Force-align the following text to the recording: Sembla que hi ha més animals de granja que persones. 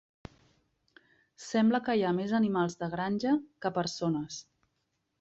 Sembla 1.43 1.83
que 1.89 1.97
hi 1.99 2.03
ha 2.09 2.15
més 2.21 2.35
animals 2.39 2.79
de 2.83 2.91
granja 2.97 3.39
que 3.67 3.77
persones. 3.81 4.45